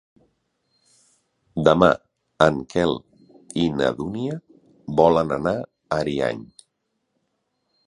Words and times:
Demà 1.67 1.89
en 2.45 2.57
Quel 2.71 2.95
i 3.65 3.67
na 3.81 3.91
Dúnia 4.01 4.41
volen 5.03 5.37
anar 5.39 5.57
a 5.63 6.01
Ariany. 6.01 6.45